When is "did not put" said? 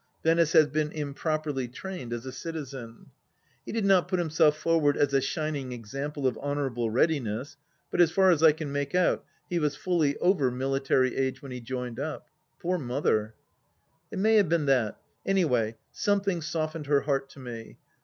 3.71-4.17